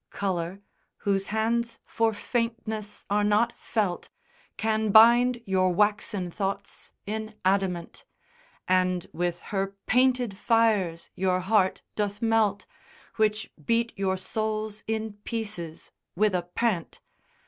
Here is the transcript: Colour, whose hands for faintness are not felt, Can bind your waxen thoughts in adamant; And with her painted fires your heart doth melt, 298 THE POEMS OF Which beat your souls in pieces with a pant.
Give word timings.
Colour, 0.09 0.61
whose 0.97 1.27
hands 1.27 1.77
for 1.85 2.11
faintness 2.11 3.05
are 3.07 3.23
not 3.23 3.53
felt, 3.55 4.09
Can 4.57 4.89
bind 4.89 5.43
your 5.45 5.71
waxen 5.71 6.31
thoughts 6.31 6.91
in 7.05 7.35
adamant; 7.45 8.03
And 8.67 9.05
with 9.13 9.41
her 9.53 9.75
painted 9.85 10.35
fires 10.35 11.11
your 11.13 11.41
heart 11.41 11.83
doth 11.95 12.19
melt, 12.19 12.61
298 13.17 13.27
THE 13.27 13.43
POEMS 13.43 13.45
OF 13.45 13.59
Which 13.59 13.65
beat 13.67 13.93
your 13.95 14.17
souls 14.17 14.83
in 14.87 15.13
pieces 15.23 15.91
with 16.15 16.33
a 16.33 16.41
pant. 16.41 16.99